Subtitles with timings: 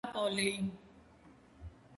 [0.05, 0.47] ნაპოლი